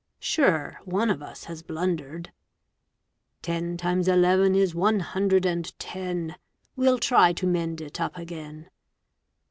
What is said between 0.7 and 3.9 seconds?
one of us has blundered. Ten